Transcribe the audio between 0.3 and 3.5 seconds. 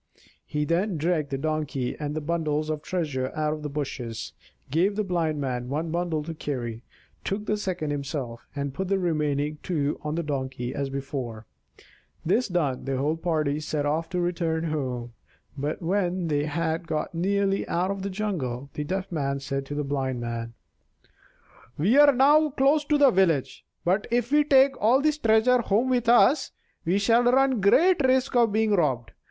He then dragged the Donkey and the bundles of treasure